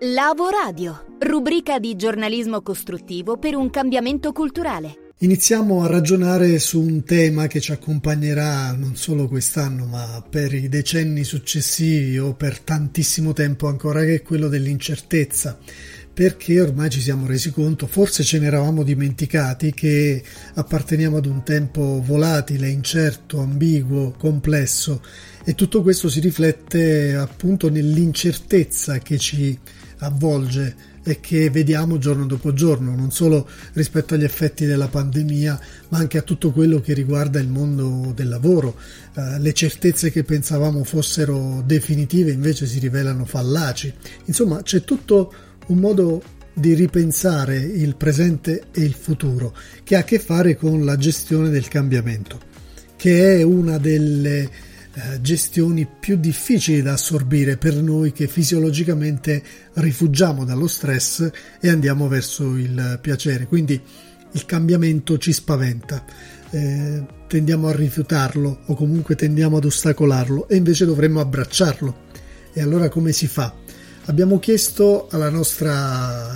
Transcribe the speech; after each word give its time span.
Lavoradio, 0.00 1.16
rubrica 1.20 1.78
di 1.78 1.96
giornalismo 1.96 2.60
costruttivo 2.60 3.38
per 3.38 3.54
un 3.54 3.70
cambiamento 3.70 4.32
culturale. 4.32 5.14
Iniziamo 5.20 5.82
a 5.82 5.86
ragionare 5.86 6.58
su 6.58 6.82
un 6.82 7.02
tema 7.02 7.46
che 7.46 7.60
ci 7.60 7.72
accompagnerà 7.72 8.72
non 8.72 8.94
solo 8.94 9.26
quest'anno, 9.26 9.86
ma 9.86 10.22
per 10.28 10.52
i 10.52 10.68
decenni 10.68 11.24
successivi 11.24 12.18
o 12.18 12.34
per 12.34 12.60
tantissimo 12.60 13.32
tempo 13.32 13.68
ancora, 13.68 14.00
che 14.00 14.16
è 14.16 14.22
quello 14.22 14.48
dell'incertezza. 14.48 15.58
Perché 16.16 16.62
ormai 16.62 16.88
ci 16.88 17.02
siamo 17.02 17.26
resi 17.26 17.50
conto, 17.50 17.86
forse 17.86 18.24
ce 18.24 18.38
ne 18.38 18.46
eravamo 18.46 18.82
dimenticati, 18.82 19.74
che 19.74 20.22
apparteniamo 20.54 21.18
ad 21.18 21.26
un 21.26 21.42
tempo 21.42 22.00
volatile, 22.02 22.70
incerto, 22.70 23.38
ambiguo, 23.38 24.12
complesso 24.12 25.02
e 25.44 25.54
tutto 25.54 25.82
questo 25.82 26.08
si 26.08 26.20
riflette 26.20 27.14
appunto 27.16 27.68
nell'incertezza 27.68 28.96
che 29.00 29.18
ci 29.18 29.58
avvolge 29.98 30.94
e 31.02 31.20
che 31.20 31.50
vediamo 31.50 31.98
giorno 31.98 32.24
dopo 32.24 32.54
giorno, 32.54 32.94
non 32.94 33.12
solo 33.12 33.46
rispetto 33.74 34.14
agli 34.14 34.24
effetti 34.24 34.64
della 34.64 34.88
pandemia, 34.88 35.60
ma 35.90 35.98
anche 35.98 36.16
a 36.16 36.22
tutto 36.22 36.50
quello 36.50 36.80
che 36.80 36.94
riguarda 36.94 37.38
il 37.38 37.48
mondo 37.48 38.12
del 38.14 38.28
lavoro. 38.30 38.74
Uh, 39.14 39.38
le 39.38 39.52
certezze 39.52 40.10
che 40.10 40.24
pensavamo 40.24 40.82
fossero 40.82 41.62
definitive 41.66 42.32
invece 42.32 42.66
si 42.66 42.78
rivelano 42.78 43.26
fallaci. 43.26 43.92
Insomma, 44.24 44.62
c'è 44.62 44.82
tutto 44.82 45.32
un 45.66 45.78
modo 45.78 46.22
di 46.52 46.74
ripensare 46.74 47.58
il 47.58 47.96
presente 47.96 48.68
e 48.72 48.82
il 48.82 48.94
futuro 48.94 49.54
che 49.84 49.96
ha 49.96 50.00
a 50.00 50.04
che 50.04 50.18
fare 50.18 50.56
con 50.56 50.84
la 50.84 50.96
gestione 50.96 51.50
del 51.50 51.68
cambiamento, 51.68 52.40
che 52.96 53.36
è 53.38 53.42
una 53.42 53.76
delle 53.76 54.42
eh, 54.98 55.20
gestioni 55.20 55.86
più 55.86 56.16
difficili 56.16 56.80
da 56.80 56.94
assorbire 56.94 57.58
per 57.58 57.74
noi 57.74 58.12
che 58.12 58.26
fisiologicamente 58.26 59.42
rifugiamo 59.74 60.46
dallo 60.46 60.66
stress 60.66 61.30
e 61.60 61.68
andiamo 61.68 62.08
verso 62.08 62.56
il 62.56 62.98
piacere. 63.02 63.46
Quindi 63.46 63.78
il 64.32 64.46
cambiamento 64.46 65.18
ci 65.18 65.34
spaventa. 65.34 66.02
Eh, 66.48 67.04
tendiamo 67.26 67.68
a 67.68 67.76
rifiutarlo 67.76 68.60
o 68.64 68.74
comunque 68.74 69.14
tendiamo 69.14 69.58
ad 69.58 69.66
ostacolarlo 69.66 70.48
e 70.48 70.56
invece 70.56 70.86
dovremmo 70.86 71.20
abbracciarlo. 71.20 72.04
E 72.54 72.62
allora 72.62 72.88
come 72.88 73.12
si 73.12 73.26
fa? 73.26 73.54
Abbiamo 74.08 74.38
chiesto 74.38 75.08
alla 75.10 75.30
nostra 75.30 76.32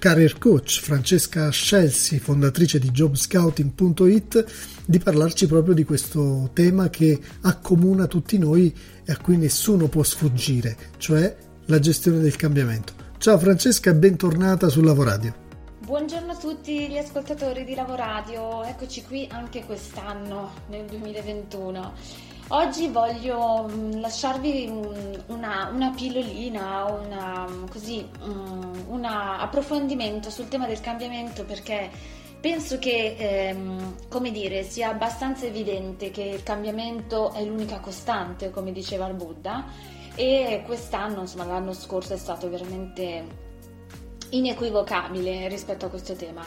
career 0.00 0.38
coach 0.38 0.80
Francesca 0.80 1.50
Scelsi, 1.50 2.18
fondatrice 2.18 2.80
di 2.80 2.90
jobscouting.it, 2.90 4.44
di 4.84 4.98
parlarci 4.98 5.46
proprio 5.46 5.72
di 5.72 5.84
questo 5.84 6.50
tema 6.52 6.90
che 6.90 7.16
accomuna 7.42 8.08
tutti 8.08 8.38
noi 8.38 8.74
e 9.04 9.12
a 9.12 9.18
cui 9.18 9.36
nessuno 9.36 9.86
può 9.86 10.02
sfuggire, 10.02 10.76
cioè 10.98 11.36
la 11.66 11.78
gestione 11.78 12.18
del 12.18 12.34
cambiamento. 12.34 12.92
Ciao 13.18 13.38
Francesca 13.38 13.94
bentornata 13.94 14.68
su 14.68 14.82
Lavoradio. 14.82 15.32
Buongiorno 15.78 16.32
a 16.32 16.36
tutti 16.36 16.88
gli 16.88 16.98
ascoltatori 16.98 17.64
di 17.64 17.76
Lavoradio, 17.76 18.64
eccoci 18.64 19.04
qui 19.04 19.28
anche 19.30 19.64
quest'anno, 19.64 20.54
nel 20.70 20.86
2021. 20.86 22.31
Oggi 22.54 22.88
voglio 22.88 23.66
mm, 23.66 23.92
lasciarvi 23.98 24.70
una, 25.28 25.70
una 25.72 25.90
pillolina, 25.96 26.84
una, 26.84 27.48
così, 27.70 28.06
un 28.88 29.04
approfondimento 29.06 30.28
sul 30.28 30.48
tema 30.48 30.66
del 30.66 30.80
cambiamento 30.80 31.46
perché 31.46 31.88
penso 32.42 32.78
che, 32.78 33.16
ehm, 33.16 33.94
come 34.10 34.30
dire, 34.30 34.64
sia 34.64 34.90
abbastanza 34.90 35.46
evidente 35.46 36.10
che 36.10 36.24
il 36.24 36.42
cambiamento 36.42 37.32
è 37.32 37.42
l'unica 37.42 37.80
costante, 37.80 38.50
come 38.50 38.70
diceva 38.70 39.06
il 39.06 39.14
Buddha, 39.14 39.64
e 40.14 40.62
quest'anno, 40.66 41.22
insomma 41.22 41.46
l'anno 41.46 41.72
scorso 41.72 42.12
è 42.12 42.18
stato 42.18 42.50
veramente 42.50 43.24
inequivocabile 44.28 45.48
rispetto 45.48 45.86
a 45.86 45.88
questo 45.88 46.14
tema. 46.16 46.44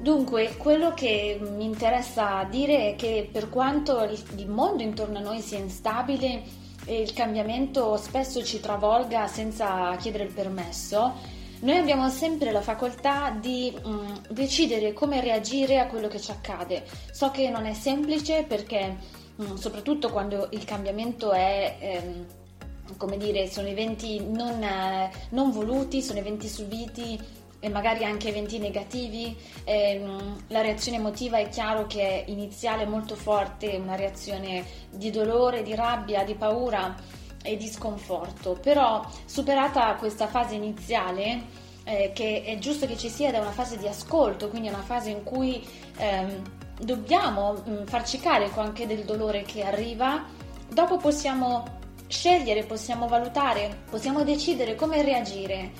Dunque, 0.00 0.56
quello 0.56 0.94
che 0.94 1.38
mi 1.42 1.64
interessa 1.64 2.44
dire 2.44 2.92
è 2.92 2.96
che 2.96 3.28
per 3.30 3.50
quanto 3.50 4.02
il 4.02 4.48
mondo 4.48 4.82
intorno 4.82 5.18
a 5.18 5.20
noi 5.20 5.42
sia 5.42 5.58
instabile 5.58 6.42
e 6.86 7.02
il 7.02 7.12
cambiamento 7.12 7.98
spesso 7.98 8.42
ci 8.42 8.60
travolga 8.60 9.26
senza 9.26 9.94
chiedere 9.96 10.24
il 10.24 10.32
permesso, 10.32 11.12
noi 11.60 11.76
abbiamo 11.76 12.08
sempre 12.08 12.50
la 12.50 12.62
facoltà 12.62 13.36
di 13.38 13.76
um, 13.82 14.18
decidere 14.30 14.94
come 14.94 15.20
reagire 15.20 15.78
a 15.78 15.86
quello 15.86 16.08
che 16.08 16.18
ci 16.18 16.30
accade. 16.30 16.82
So 17.12 17.30
che 17.30 17.50
non 17.50 17.66
è 17.66 17.74
semplice 17.74 18.44
perché, 18.44 18.96
um, 19.36 19.56
soprattutto 19.56 20.08
quando 20.08 20.48
il 20.52 20.64
cambiamento 20.64 21.30
è... 21.32 22.02
Um, 22.02 22.26
come 22.96 23.18
dire, 23.18 23.48
sono 23.48 23.68
eventi 23.68 24.18
non, 24.18 24.60
eh, 24.64 25.10
non 25.28 25.52
voluti, 25.52 26.02
sono 26.02 26.18
eventi 26.18 26.48
subiti, 26.48 27.16
e 27.60 27.68
magari 27.68 28.04
anche 28.04 28.28
eventi 28.28 28.58
negativi. 28.58 29.36
Ehm, 29.64 30.44
la 30.48 30.62
reazione 30.62 30.96
emotiva 30.96 31.38
è 31.38 31.48
chiaro 31.48 31.86
che 31.86 32.24
è 32.24 32.30
iniziale 32.30 32.86
molto 32.86 33.14
forte, 33.14 33.76
una 33.76 33.94
reazione 33.94 34.64
di 34.90 35.10
dolore, 35.10 35.62
di 35.62 35.74
rabbia, 35.74 36.24
di 36.24 36.34
paura 36.34 36.96
e 37.42 37.56
di 37.56 37.68
sconforto. 37.68 38.58
Però 38.60 39.04
superata 39.26 39.94
questa 39.96 40.26
fase 40.26 40.54
iniziale, 40.54 41.68
eh, 41.84 42.12
che 42.14 42.42
è 42.44 42.58
giusto 42.58 42.86
che 42.86 42.96
ci 42.96 43.08
sia 43.08 43.28
ed 43.28 43.34
è 43.34 43.38
una 43.38 43.52
fase 43.52 43.76
di 43.76 43.86
ascolto, 43.86 44.48
quindi 44.48 44.68
una 44.68 44.82
fase 44.82 45.10
in 45.10 45.22
cui 45.22 45.64
ehm, 45.96 46.42
dobbiamo 46.80 47.52
mh, 47.52 47.70
mm, 47.70 47.84
farci 47.84 48.18
carico 48.18 48.60
anche 48.60 48.86
del 48.86 49.04
dolore 49.04 49.42
che 49.42 49.62
arriva, 49.62 50.24
dopo 50.68 50.96
possiamo 50.96 51.78
scegliere, 52.06 52.64
possiamo 52.64 53.06
valutare, 53.06 53.82
possiamo 53.88 54.24
decidere 54.24 54.74
come 54.74 55.02
reagire 55.02 55.70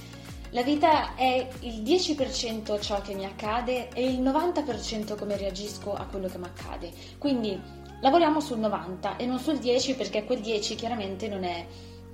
la 0.53 0.63
vita 0.63 1.15
è 1.15 1.49
il 1.61 1.83
10% 1.83 2.81
ciò 2.81 3.01
che 3.01 3.15
mi 3.15 3.25
accade 3.25 3.89
e 3.95 4.05
il 4.05 4.21
90% 4.21 5.17
come 5.17 5.37
reagisco 5.37 5.95
a 5.95 6.07
quello 6.07 6.27
che 6.27 6.39
mi 6.39 6.47
accade. 6.47 6.91
Quindi 7.19 7.61
lavoriamo 8.01 8.41
sul 8.41 8.59
90 8.59 9.17
e 9.17 9.27
non 9.27 9.39
sul 9.39 9.59
10 9.59 9.95
perché 9.95 10.25
quel 10.25 10.41
10 10.41 10.75
chiaramente 10.75 11.29
non 11.29 11.45
è, 11.45 11.65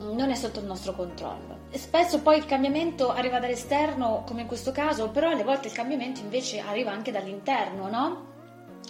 non 0.00 0.28
è 0.30 0.34
sotto 0.34 0.60
il 0.60 0.66
nostro 0.66 0.94
controllo. 0.94 1.60
Spesso 1.70 2.20
poi 2.20 2.36
il 2.36 2.44
cambiamento 2.44 3.10
arriva 3.10 3.38
dall'esterno, 3.38 4.22
come 4.26 4.42
in 4.42 4.46
questo 4.46 4.70
caso, 4.70 5.08
però 5.08 5.30
alle 5.30 5.44
volte 5.44 5.68
il 5.68 5.74
cambiamento 5.74 6.20
invece 6.20 6.60
arriva 6.60 6.90
anche 6.90 7.12
dall'interno, 7.12 7.88
no? 7.88 8.34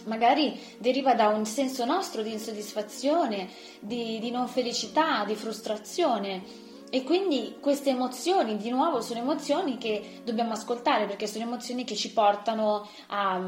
magari 0.06 0.61
deriva 0.79 1.15
da 1.15 1.29
un 1.29 1.45
senso 1.47 1.85
nostro 1.85 2.23
di 2.23 2.33
insoddisfazione, 2.33 3.49
di, 3.81 4.19
di 4.19 4.31
non 4.31 4.49
felicità, 4.49 5.25
di 5.25 5.37
frustrazione 5.37 6.65
e 6.89 7.03
quindi 7.03 7.57
queste 7.61 7.91
emozioni, 7.91 8.57
di 8.57 8.71
nuovo, 8.71 9.01
sono 9.01 9.21
emozioni 9.21 9.77
che 9.77 10.21
dobbiamo 10.25 10.53
ascoltare 10.53 11.07
perché 11.07 11.27
sono 11.27 11.45
emozioni 11.45 11.85
che 11.85 11.97
ci 11.97 12.13
portano 12.13 12.89
a, 13.09 13.41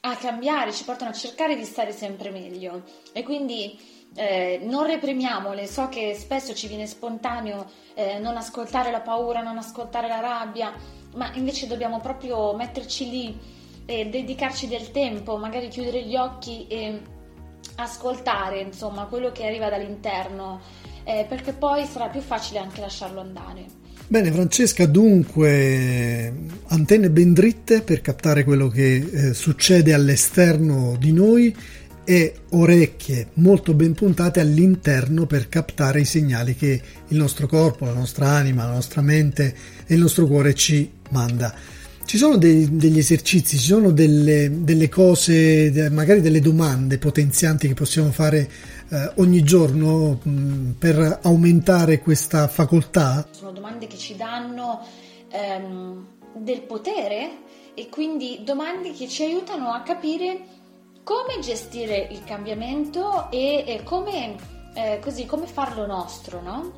a 0.00 0.16
cambiare, 0.16 0.72
ci 0.72 0.84
portano 0.84 1.10
a 1.10 1.14
cercare 1.14 1.56
di 1.56 1.64
stare 1.64 1.92
sempre 1.92 2.30
meglio. 2.30 2.82
E 3.12 3.22
quindi 3.24 3.78
eh, 4.14 4.60
non 4.62 4.86
reprimiamole. 4.86 5.66
So 5.66 5.88
che 5.88 6.14
spesso 6.14 6.54
ci 6.54 6.68
viene 6.68 6.86
spontaneo 6.86 7.66
eh, 7.94 8.18
non 8.18 8.36
ascoltare 8.36 8.90
la 8.90 9.00
paura, 9.00 9.42
non 9.42 9.58
ascoltare 9.58 10.06
la 10.06 10.20
rabbia, 10.20 10.72
ma 11.14 11.32
invece 11.34 11.66
dobbiamo 11.66 12.00
proprio 12.00 12.54
metterci 12.54 13.10
lì 13.10 13.38
e 13.86 14.06
dedicarci 14.06 14.68
del 14.68 14.90
tempo, 14.90 15.36
magari 15.36 15.68
chiudere 15.68 16.02
gli 16.02 16.14
occhi 16.14 16.66
e 16.68 17.00
ascoltare, 17.76 18.60
insomma, 18.60 19.06
quello 19.06 19.32
che 19.32 19.46
arriva 19.46 19.68
dall'interno 19.68 20.60
eh, 21.08 21.24
perché 21.26 21.54
poi 21.54 21.86
sarà 21.90 22.08
più 22.08 22.20
facile 22.20 22.58
anche 22.58 22.82
lasciarlo 22.82 23.20
andare. 23.20 23.64
Bene 24.06 24.30
Francesca, 24.30 24.84
dunque 24.84 26.32
antenne 26.66 27.08
ben 27.08 27.32
dritte 27.32 27.80
per 27.80 28.02
captare 28.02 28.44
quello 28.44 28.68
che 28.68 28.96
eh, 28.96 29.34
succede 29.34 29.94
all'esterno 29.94 30.96
di 30.98 31.12
noi 31.12 31.56
e 32.04 32.34
orecchie 32.50 33.28
molto 33.34 33.72
ben 33.72 33.94
puntate 33.94 34.40
all'interno 34.40 35.26
per 35.26 35.48
captare 35.48 36.00
i 36.00 36.04
segnali 36.04 36.54
che 36.54 36.80
il 37.08 37.16
nostro 37.16 37.46
corpo, 37.46 37.86
la 37.86 37.92
nostra 37.92 38.28
anima, 38.28 38.66
la 38.66 38.74
nostra 38.74 39.00
mente 39.00 39.54
e 39.86 39.94
il 39.94 40.00
nostro 40.00 40.26
cuore 40.26 40.54
ci 40.54 40.90
manda. 41.10 41.54
Ci 42.04 42.16
sono 42.16 42.38
dei, 42.38 42.76
degli 42.76 42.96
esercizi, 42.96 43.58
ci 43.58 43.66
sono 43.66 43.90
delle, 43.90 44.50
delle, 44.62 44.88
cose, 44.88 45.90
magari 45.90 46.22
delle 46.22 46.40
domande 46.40 46.96
potenzianti 46.96 47.68
che 47.68 47.74
possiamo 47.74 48.10
fare 48.10 48.48
eh, 48.90 49.12
ogni 49.16 49.42
giorno 49.42 50.18
mh, 50.22 50.70
per 50.78 51.20
aumentare 51.22 52.00
questa 52.00 52.48
facoltà? 52.48 53.26
Sono 53.30 53.52
domande 53.52 53.86
che 53.86 53.96
ci 53.96 54.16
danno 54.16 54.80
ehm, 55.28 56.06
del 56.34 56.62
potere 56.62 57.30
e 57.74 57.88
quindi 57.88 58.40
domande 58.44 58.92
che 58.92 59.08
ci 59.08 59.24
aiutano 59.24 59.70
a 59.70 59.82
capire 59.82 60.56
come 61.02 61.38
gestire 61.40 62.08
il 62.10 62.24
cambiamento 62.24 63.30
e, 63.30 63.64
e 63.66 63.82
come, 63.82 64.36
eh, 64.74 64.98
così, 65.00 65.26
come 65.26 65.46
farlo 65.46 65.86
nostro, 65.86 66.42
no? 66.42 66.72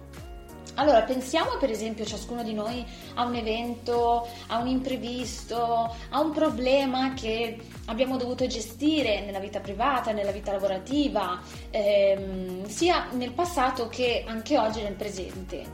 Allora, 0.81 1.03
pensiamo 1.03 1.59
per 1.59 1.71
esempio 1.71 2.07
ciascuno 2.07 2.43
di 2.43 2.55
noi 2.55 2.83
a 3.17 3.27
un 3.27 3.35
evento, 3.35 4.27
a 4.47 4.57
un 4.57 4.67
imprevisto, 4.67 5.95
a 6.09 6.21
un 6.21 6.31
problema 6.31 7.13
che 7.13 7.59
abbiamo 7.85 8.17
dovuto 8.17 8.47
gestire 8.47 9.21
nella 9.21 9.41
vita 9.41 9.61
privata, 9.61 10.13
nella 10.13 10.31
vita 10.31 10.53
lavorativa, 10.53 11.39
ehm, 11.69 12.65
sia 12.65 13.09
nel 13.13 13.33
passato 13.33 13.89
che 13.89 14.25
anche 14.27 14.57
oggi 14.57 14.81
nel 14.81 14.95
presente. 14.95 15.65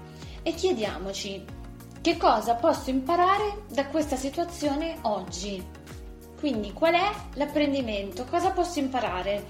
E 0.42 0.52
chiediamoci 0.54 1.44
che 2.00 2.16
cosa 2.16 2.56
posso 2.56 2.90
imparare 2.90 3.62
da 3.70 3.86
questa 3.86 4.16
situazione 4.16 4.98
oggi. 5.02 5.64
Quindi 6.36 6.72
qual 6.72 6.94
è 6.94 7.12
l'apprendimento? 7.34 8.24
Cosa 8.24 8.50
posso 8.50 8.80
imparare? 8.80 9.44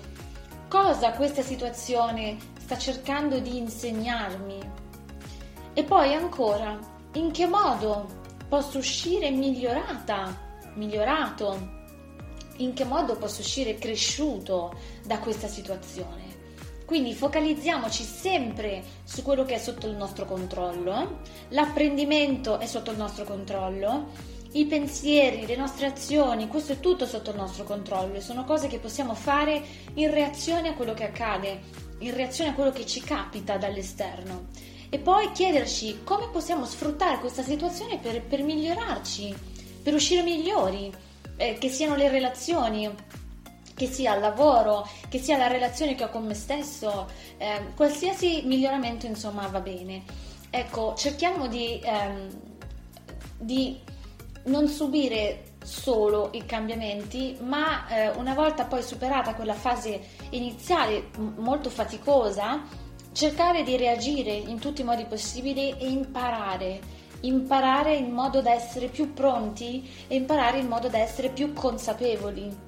Cosa 0.69 1.13
questa 1.13 1.41
situazione 1.41 2.37
sta 2.59 2.77
cercando 2.77 3.39
di 3.39 3.57
insegnarmi? 3.57 4.85
E 5.79 5.85
poi 5.85 6.15
ancora, 6.15 6.79
in 7.13 7.31
che 7.33 7.47
modo 7.47 8.07
posso 8.49 8.79
uscire 8.79 9.31
migliorata, 9.31 10.35
migliorato? 10.73 11.69
In 12.57 12.73
che 12.73 12.85
modo 12.85 13.17
posso 13.17 13.43
uscire 13.43 13.77
cresciuto 13.77 14.75
da 15.05 15.19
questa 15.19 15.49
situazione? 15.49 16.35
Quindi 16.87 17.13
focalizziamoci 17.13 18.05
sempre 18.05 18.83
su 19.05 19.21
quello 19.21 19.45
che 19.45 19.57
è 19.57 19.59
sotto 19.59 19.87
il 19.87 19.97
nostro 19.97 20.25
controllo, 20.25 21.19
l'apprendimento 21.49 22.59
è 22.59 22.65
sotto 22.65 22.91
il 22.91 22.97
nostro 22.97 23.25
controllo, 23.25 24.07
i 24.53 24.65
pensieri, 24.65 25.45
le 25.45 25.57
nostre 25.57 25.85
azioni, 25.85 26.49
questo 26.49 26.73
è 26.73 26.81
tutto 26.81 27.05
sotto 27.05 27.33
il 27.33 27.37
nostro 27.37 27.65
controllo 27.65 28.15
e 28.15 28.23
sono 28.23 28.45
cose 28.45 28.67
che 28.67 28.79
possiamo 28.79 29.13
fare 29.13 29.63
in 29.93 30.11
reazione 30.11 30.71
a 30.71 30.75
quello 30.75 30.95
che 30.95 31.05
accade, 31.05 31.61
in 31.99 32.15
reazione 32.15 32.53
a 32.53 32.55
quello 32.55 32.73
che 32.73 32.87
ci 32.87 33.03
capita 33.03 33.59
dall'esterno. 33.59 34.75
E 34.89 34.99
poi 34.99 35.33
chiederci 35.33 36.01
come 36.05 36.29
possiamo 36.29 36.65
sfruttare 36.65 37.19
questa 37.19 37.43
situazione 37.43 37.99
per, 37.99 38.23
per 38.23 38.43
migliorarci, 38.43 39.35
per 39.83 39.95
uscire 39.95 40.23
migliori, 40.23 40.93
eh, 41.37 41.59
che 41.59 41.69
siano 41.69 41.97
le 41.97 42.09
relazioni, 42.09 42.93
che 43.75 43.87
sia 43.87 44.15
il 44.15 44.21
lavoro, 44.21 44.89
che 45.09 45.19
sia 45.19 45.37
la 45.37 45.49
relazione 45.49 45.95
che 45.95 46.05
ho 46.05 46.09
con 46.09 46.25
me 46.25 46.35
stesso, 46.35 47.09
eh, 47.37 47.73
qualsiasi 47.75 48.43
miglioramento 48.45 49.07
insomma 49.07 49.47
va 49.49 49.61
bene. 49.61 50.03
Ecco, 50.49 50.95
cerchiamo 50.97 51.49
di, 51.49 51.79
ehm, 51.83 52.29
di 53.39 53.79
non 54.45 54.69
subire 54.69 55.55
solo 55.63 56.31
i 56.33 56.47
cambiamenti, 56.47 57.37
ma 57.43 57.87
eh, 57.89 58.09
una 58.11 58.33
volta 58.33 58.65
poi 58.65 58.83
superata 58.83 59.35
quella 59.35 59.55
fase 59.55 60.01
iniziale 60.31 61.11
molto 61.37 61.69
faticosa, 61.69 62.63
cercare 63.17 63.63
di 63.63 63.79
reagire 63.79 64.33
in 64.33 64.59
tutti 64.59 64.83
i 64.83 64.85
modi 64.85 65.07
possibili 65.07 65.75
e 65.79 65.89
imparare, 65.89 66.81
imparare 67.21 67.95
in 67.95 68.11
modo 68.11 68.43
da 68.43 68.53
essere 68.53 68.89
più 68.89 69.15
pronti 69.15 69.89
e 70.07 70.17
imparare 70.17 70.59
in 70.59 70.67
modo 70.67 70.89
da 70.89 70.99
essere 70.99 71.31
più 71.31 71.55
consapevoli 71.55 72.65